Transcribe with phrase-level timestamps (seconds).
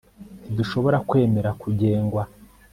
[0.41, 2.21] Ntidushobora kwemera kugengwa